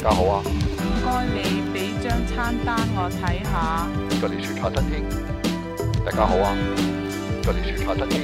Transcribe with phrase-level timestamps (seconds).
[0.00, 0.42] 大家好啊！
[0.46, 3.88] 唔该，你俾张餐单我睇下。
[4.20, 5.02] 吉连树茶餐厅，
[6.06, 6.54] 大家好啊！
[7.42, 8.22] 吉连树茶餐厅，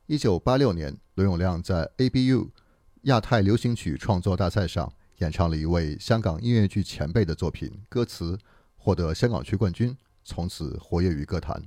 [0.05, 2.49] 一九八六年，伦永亮在 ABU
[3.03, 8.37] 亚太流行曲创作大赛上演唱了一位香港音乐剧前辈的作品歌词，
[8.75, 11.63] 获得香港区冠军，从此活跃于歌坛。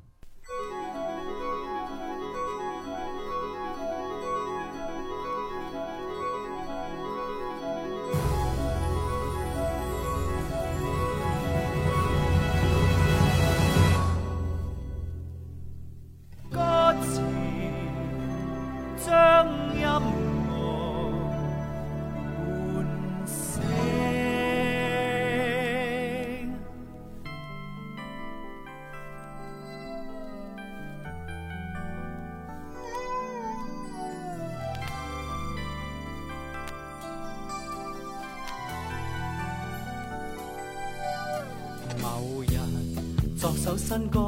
[43.68, 44.20] 首新歌，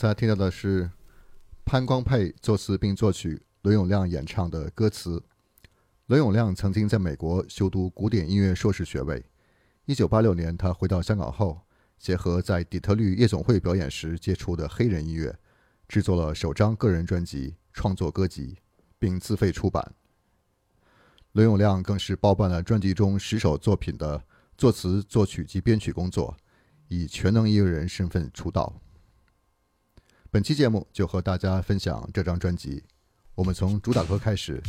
[0.02, 0.90] 刚才听到的是
[1.66, 5.22] 潘光佩作词并作曲，伦永亮演唱的歌词。
[6.06, 9.22] 伦永亮曾经在美国修读古典音乐硕士学位。
[9.84, 11.60] 一九八六年，他回到香港后，
[11.98, 15.38] 结合在底特律夜总会表演时接触的黑人音乐，
[15.86, 18.56] 制作了首张个人专辑，创作歌集，
[18.98, 19.94] 并自费出版。
[21.34, 24.24] 伦永亮更是包办了专辑中十首作品的
[24.58, 26.38] 作词、作曲及编曲工作，
[26.88, 28.82] 以全能音乐人身份出道。
[30.40, 32.82] 本期节目就和大家分享这张专辑。
[33.36, 34.64] 我们从主打歌开始，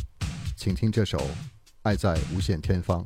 [0.57, 1.17] 请听这首
[1.83, 3.01] 《爱在无限天方》。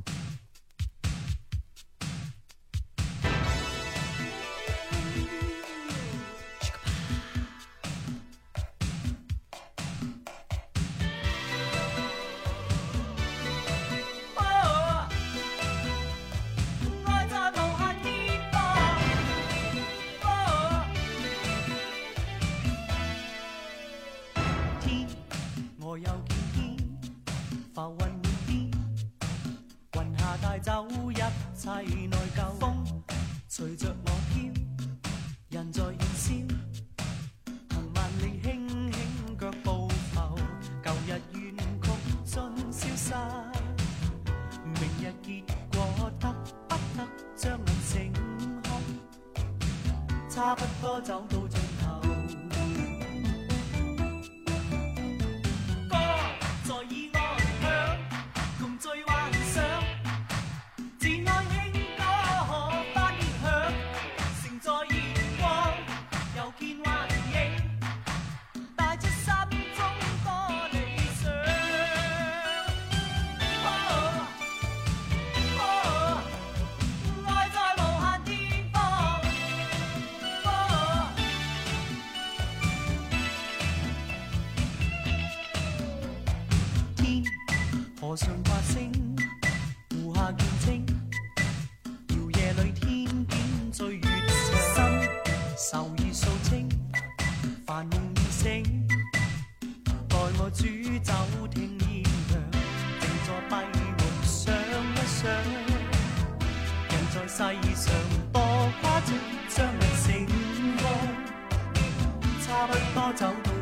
[112.67, 113.54] 不多走。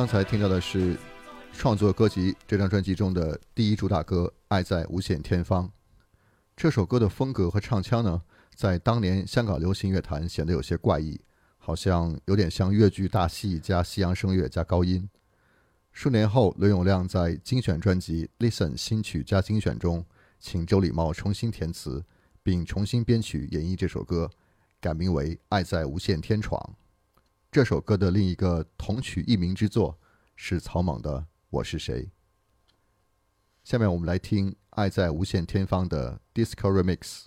[0.00, 0.96] 刚才听到的是
[1.52, 5.66] 创作歌集这张专辑中的第一主打歌《爱在无限天方》。
[6.56, 8.22] 这首歌的风格和唱腔呢，
[8.54, 11.20] 在当年香港流行乐坛显得有些怪异，
[11.58, 15.06] 好像有点像粤剧大戏加西洋声乐加高音。
[15.92, 20.02] 数年后，刘永亮在精选专辑《Listen 新曲加精选》中，
[20.38, 22.02] 请周礼茂重新填词，
[22.42, 24.30] 并重新编曲演绎这首歌，
[24.80, 26.58] 改名为《爱在无限天闯》。
[27.52, 29.98] 这首歌的另一个同曲异名之作
[30.36, 31.18] 是草蜢的
[31.50, 32.04] 《我是谁》。
[33.64, 37.24] 下面我们来听《爱在无限天方》的 Disco Remix。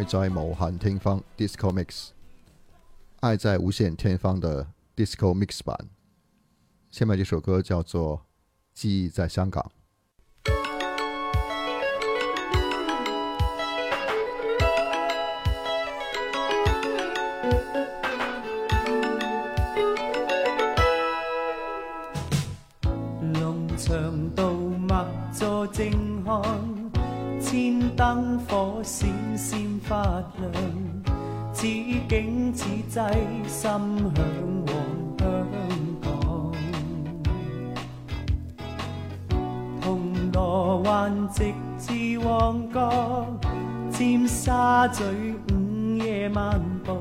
[0.05, 2.09] 在某限天方 disco mix，
[3.21, 5.89] 爱在无限天方的 disco mix 版。
[6.91, 8.19] 下面这首歌叫做
[8.75, 9.63] 《记忆在香港》。
[27.57, 29.09] 天灯火闪
[29.39, 30.03] 闪发
[30.41, 30.53] 亮，
[31.53, 34.13] 此景此际心向
[34.67, 34.75] 往
[35.21, 35.53] 香
[36.03, 36.53] 港，
[39.81, 43.25] 铜锣湾直至旺角，
[43.89, 45.05] 尖沙咀
[45.53, 46.99] 午夜漫步，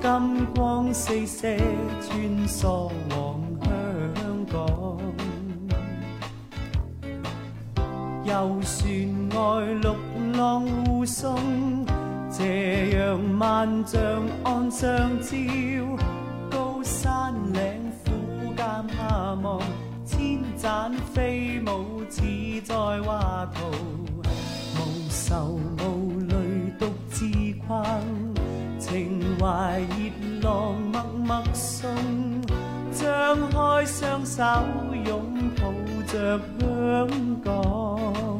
[0.00, 1.54] 金光四射
[2.00, 3.31] 穿梭忙。
[8.24, 11.36] 游船外绿浪护送，
[12.30, 14.00] 斜阳万丈
[14.44, 14.88] 岸上
[15.20, 15.32] 照，
[16.50, 19.60] 高山岭苦间下望，
[20.06, 22.22] 千盏飞舞似
[22.64, 23.62] 在画图，
[24.76, 27.24] 无愁无虑独自
[27.66, 27.84] 困，
[28.78, 29.80] 情怀
[30.40, 31.90] 热浪默默送，
[32.92, 34.42] 张开双手
[35.04, 35.20] 拥
[35.60, 35.91] 抱。
[36.12, 37.08] 着香
[37.42, 38.31] 港。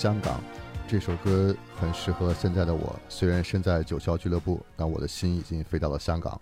[0.00, 0.42] 香港，
[0.88, 2.98] 这首歌很适合现在的我。
[3.06, 6.40] 虽然身在九霄俱乐部，但我的心已经飞到了香港，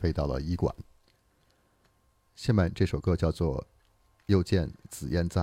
[0.00, 0.74] 飞到了医馆。
[2.34, 3.62] 下面这首歌叫做
[4.26, 5.42] 《又见紫嫣在》。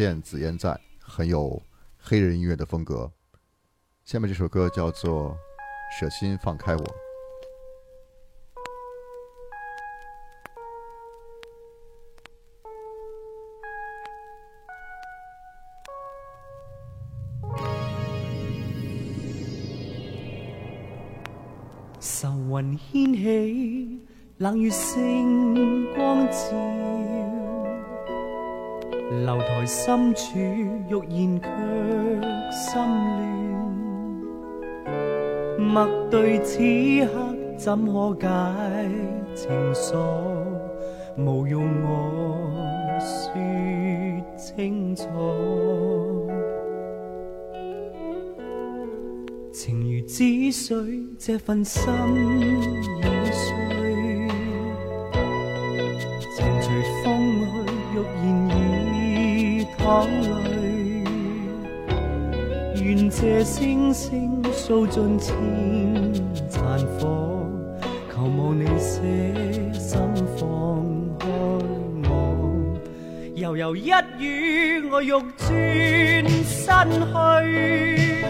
[0.00, 1.60] 见紫嫣在，很有
[1.98, 3.10] 黑人音乐的风格。
[4.04, 5.32] 下面这首歌叫做
[6.00, 6.84] 《舍心放开我》。
[22.00, 24.00] 愁云掀起，
[24.36, 27.17] 冷月星光照。
[29.24, 31.48] 楼台深处，欲言却
[32.50, 33.78] 心乱。
[35.58, 36.58] 默对此
[37.06, 38.28] 刻，怎可解
[39.34, 39.96] 情锁？
[41.16, 42.36] 无用我
[43.00, 45.06] 说清楚。
[49.50, 51.82] 情如止水，这份心。
[59.88, 61.02] 望泪，
[62.84, 65.34] 愿借星星扫尽千
[66.50, 67.42] 残火，
[68.14, 69.00] 求望你舍
[69.72, 70.00] 心
[70.36, 70.84] 放
[71.18, 71.26] 开
[72.06, 72.78] 我。
[73.34, 76.88] 悠悠一语，我欲转身
[77.46, 78.26] 去，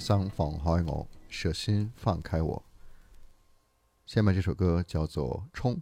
[0.03, 2.61] 想放开我，舍心放开我。
[4.05, 5.77] 下面这首歌叫做《冲》，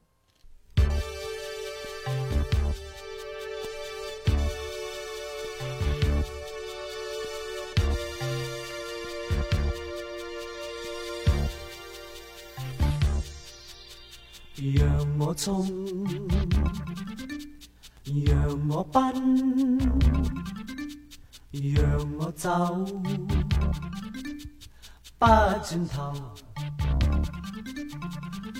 [14.74, 15.64] 让我冲，
[18.26, 19.14] 让我奔，
[21.74, 22.86] 让我走。
[25.20, 26.10] 不转头，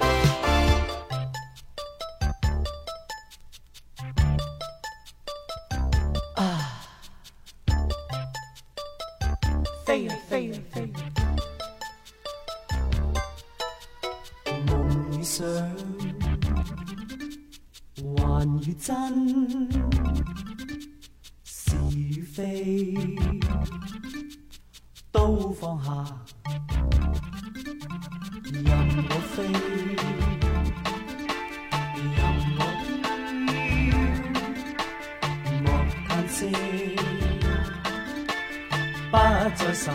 [39.56, 39.92] 再愁，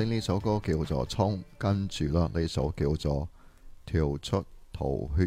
[0.04, 3.22] 那首歌叫做《冲》，跟住啦那首叫做
[3.86, 5.26] 《跳出套圈》。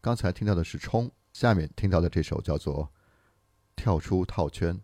[0.00, 2.84] 刚才听到的是《冲》，下面听到的这首叫做
[3.74, 4.74] 《跳出套圈》。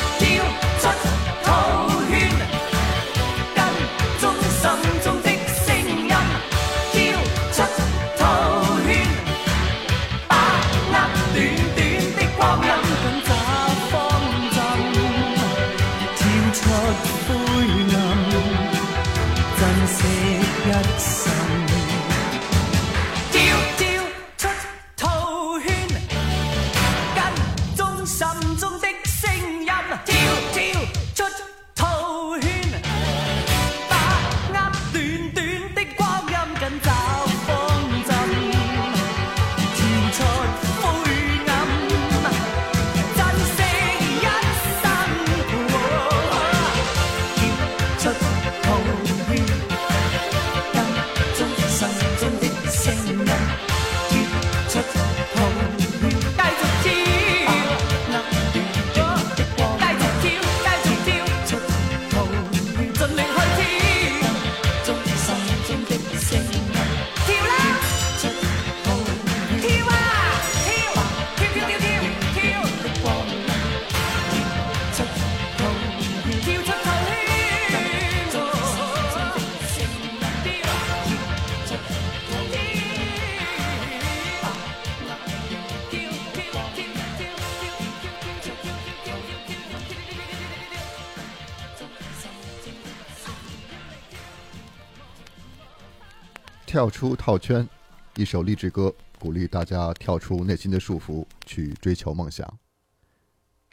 [96.82, 97.70] 跳出套圈，
[98.16, 102.58] 一首励志歌，鼓励大家跳出内心的束缚，去追求梦想。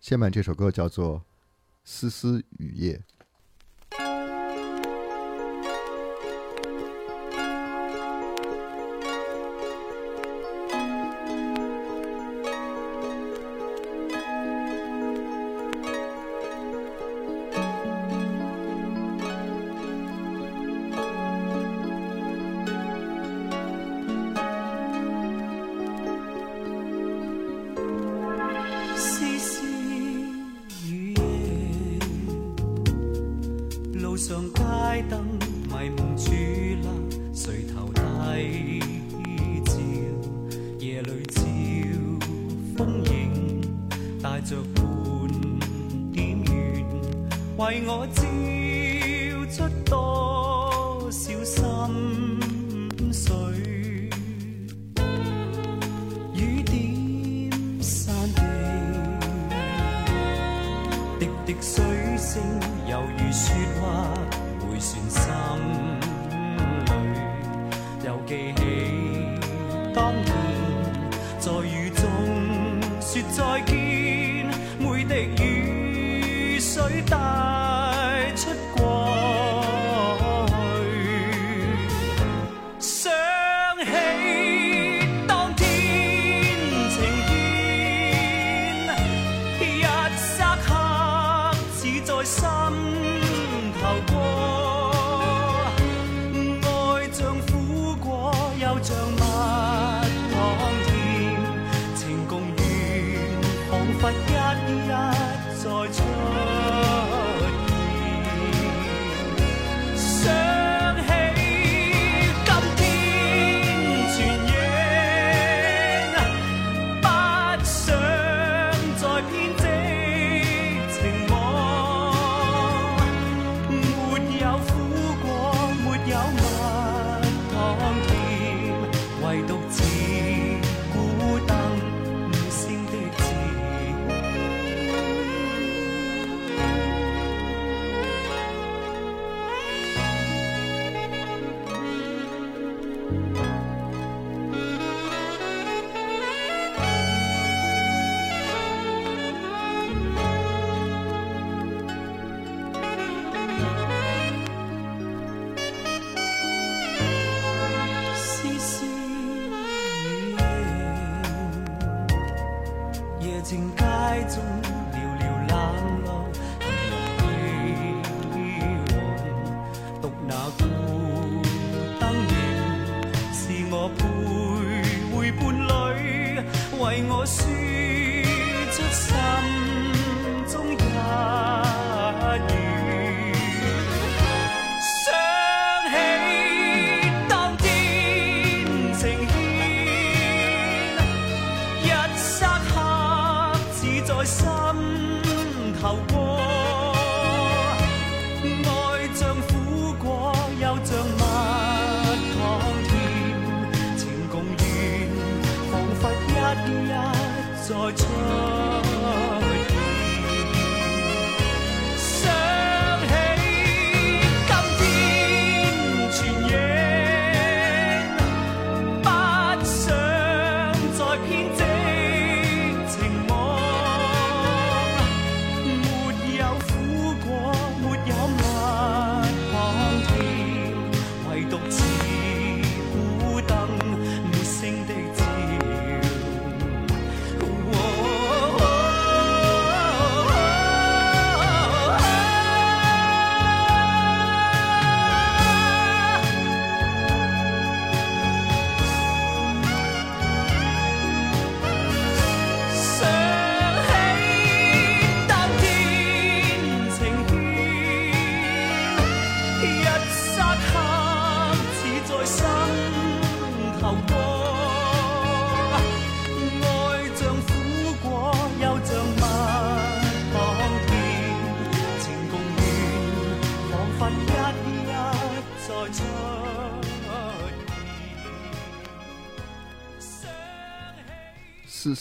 [0.02, 1.16] 下面这首歌叫做
[1.86, 3.02] 《丝丝雨夜》。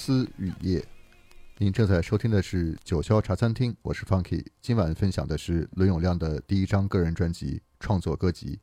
[0.10, 0.82] 思雨夜，
[1.58, 4.42] 您正在收听的是九霄茶餐厅，我是 Funky。
[4.62, 8.58] 今晚分享的是伦永亮的第一张个人专辑创作歌集，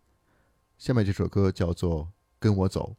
[0.78, 2.00] 下面这首歌叫做
[2.38, 2.96] 《跟我走》。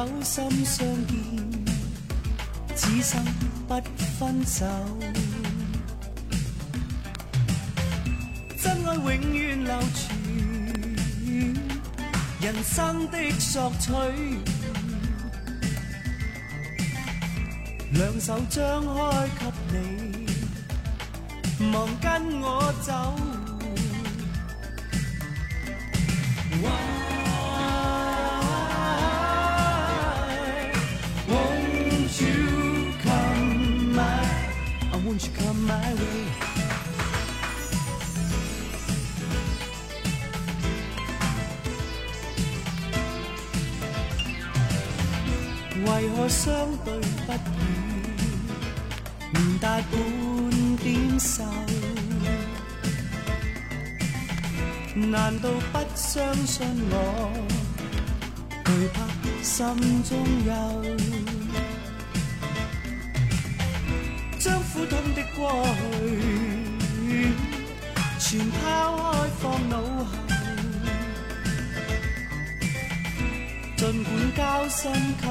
[0.00, 1.16] 手心相见，
[2.74, 3.22] 此生
[3.68, 3.78] 不
[4.18, 4.64] 分手。
[8.58, 10.08] 真爱永远流传，
[12.40, 13.92] 人生的索取，
[17.92, 19.78] 两手张开给你，
[21.70, 22.90] 忙跟我走。
[45.90, 46.52] 为何相
[46.84, 46.94] 对
[47.26, 47.36] 不语，
[49.38, 49.92] 唔带半
[50.76, 51.42] 点愁？
[54.94, 57.32] 难道不相信我？
[58.64, 58.96] 惧怕
[59.42, 59.58] 心
[60.04, 60.16] 中
[60.46, 60.52] 有，
[64.38, 65.82] 将苦痛的过去
[68.20, 69.02] 全抛开，
[69.40, 70.14] 放脑后。
[73.76, 74.88] 尽管交心
[75.20, 75.24] 给。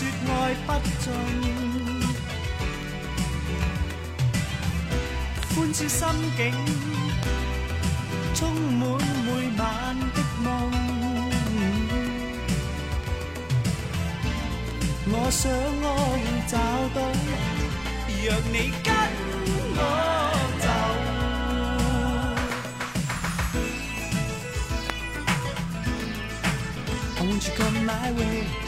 [0.00, 1.06] 说爱不尽，
[5.56, 6.54] 欢笑心境
[8.32, 8.96] 充满
[9.26, 10.48] 每晚的梦。
[15.10, 15.50] 我想
[15.82, 15.86] 我
[16.46, 16.56] 找
[16.94, 17.00] 到，
[18.22, 18.92] 若你跟
[19.74, 19.78] 我
[28.62, 28.67] 走。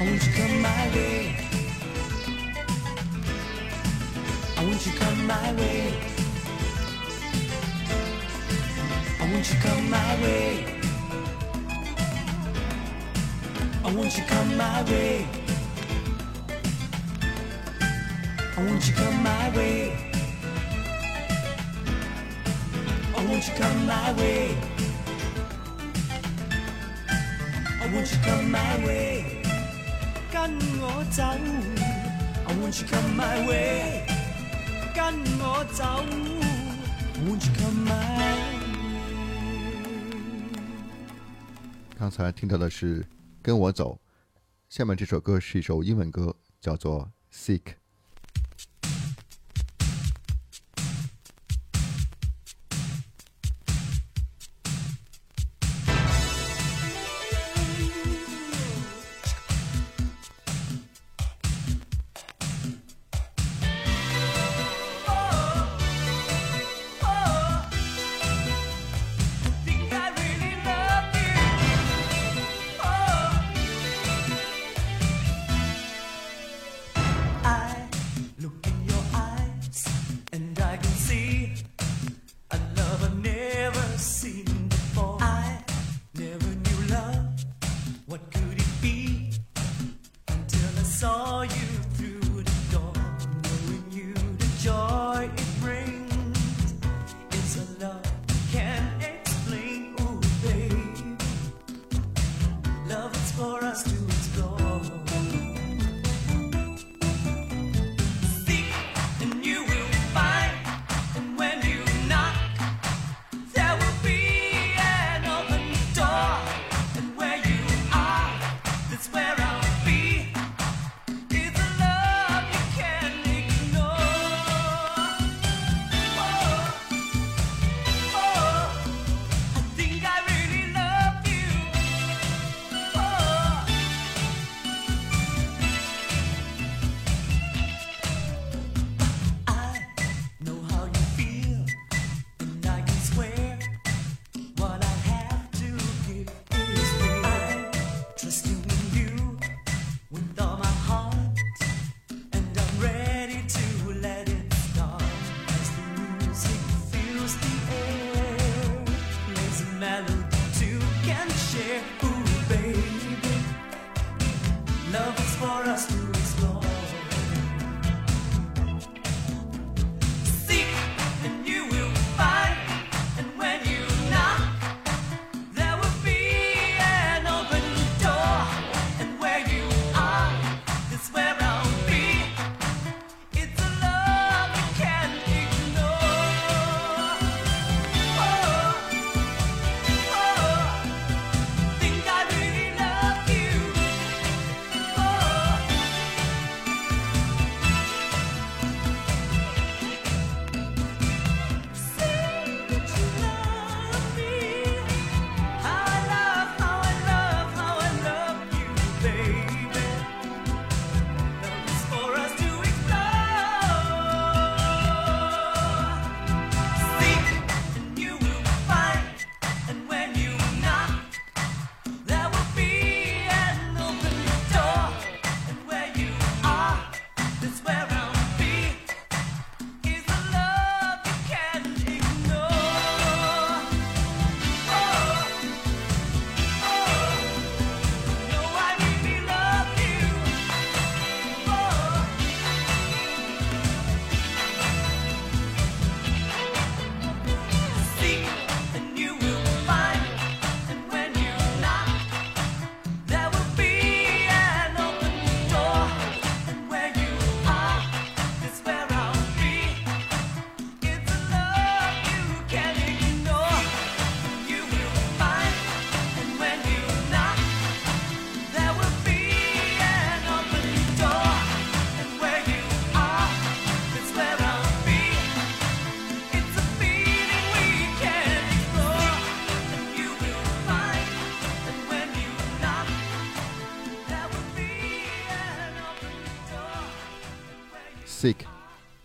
[0.00, 1.36] won't you come my way?
[4.56, 5.94] I won't you come my way?
[9.20, 10.80] I won't you come my way?
[13.84, 15.26] I won't you come my way?
[18.56, 19.96] I won't you come my way?
[23.16, 24.56] I won't you come my way?
[27.82, 29.37] I won't you come my way?
[30.30, 30.38] 跟
[30.78, 31.22] 我走，
[32.46, 32.60] 跟
[35.40, 35.84] 我走。
[41.98, 43.00] 刚才听到的是
[43.42, 43.94] 《跟我走》，
[44.68, 47.10] 下面这首歌是一首英文歌，叫做
[47.58, 47.62] 《Seek》。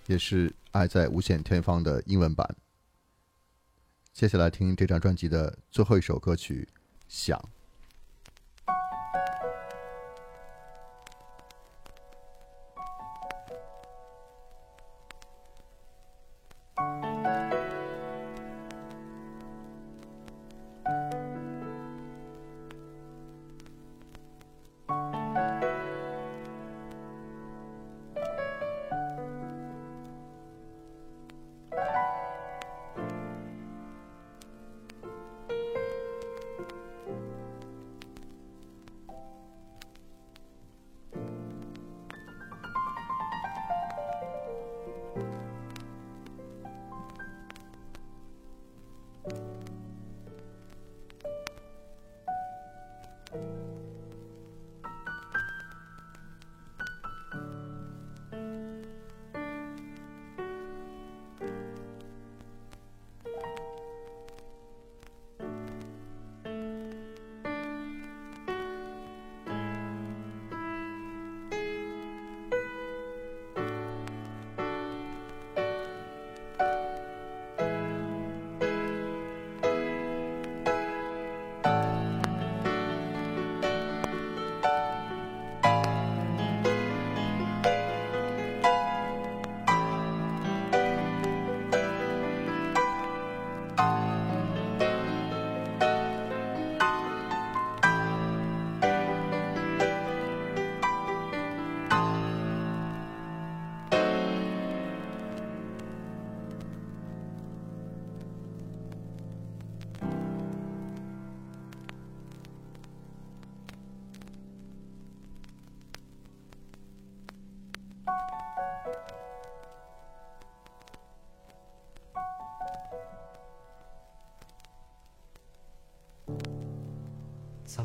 [0.08, 2.56] 也是《爱在无限天方》的英文版。
[4.12, 6.68] 接下来听这张专辑的最后一首歌曲
[7.08, 7.38] 《想》。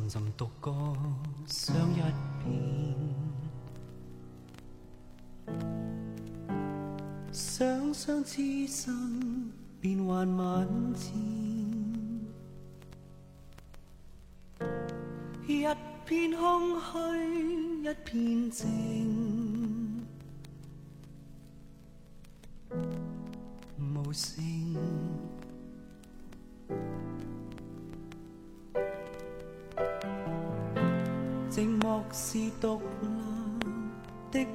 [0.09, 0.96] 沉独坐，
[1.46, 2.00] 想一
[2.42, 2.94] 遍，
[7.30, 9.52] 想想之身
[9.82, 11.11] 变幻万千，
[15.46, 15.66] 一
[16.06, 19.07] 片空虚，一片静。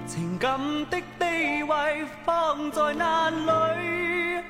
[0.06, 4.44] 情感的地位放在哪里？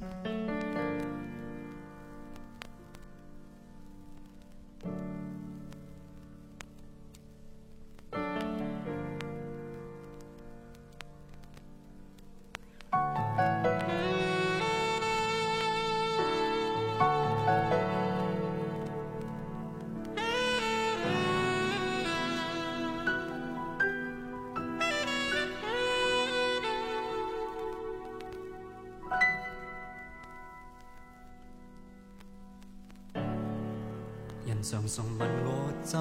[34.94, 35.98] 常问我怎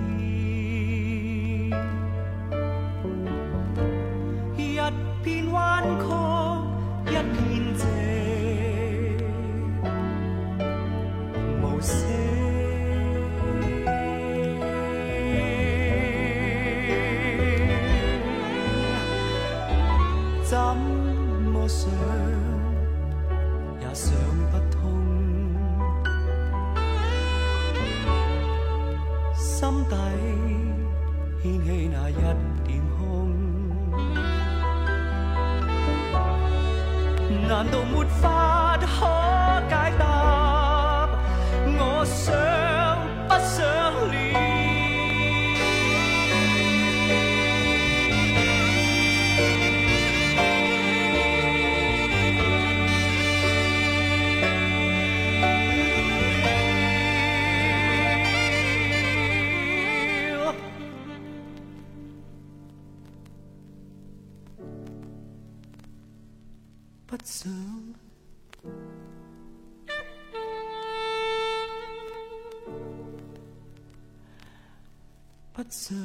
[75.72, 75.96] so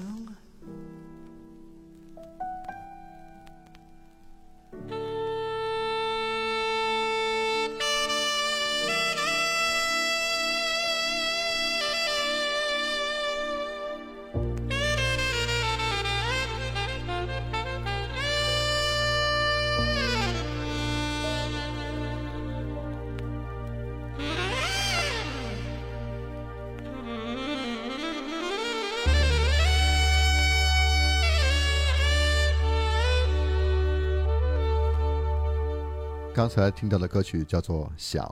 [36.45, 38.23] 刚才听到的歌曲叫做《想》，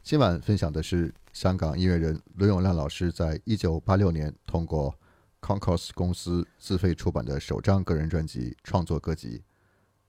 [0.00, 4.96] 今晚分享的是香港音乐人卢永亮老师在一九八六年通过
[5.40, 9.38] Concorse 公司自费出版的首张个人专辑《创作歌集》。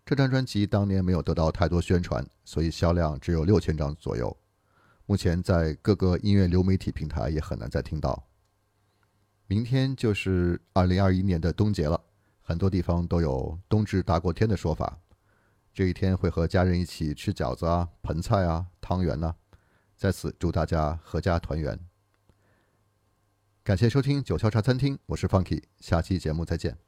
[0.05, 4.37] 这张专辑当年没有得到太多宣传，所以销量只有六千张左右。
[5.07, 8.27] 目前在各个音乐流媒体平台也很难再听到。
[9.47, 11.99] 明天就是二零二一年的冬节了，
[12.43, 14.99] 很多地方都有“冬至大过天”的说法。
[15.77, 19.35] 这一天会和家人一起吃饺子啊、盆菜啊、汤圆呐，
[19.95, 21.79] 在此祝大家阖家团圆。
[23.63, 26.79] 感谢收听九霄茶餐厅，我是 Funky，下期节目再见。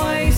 [0.00, 0.37] always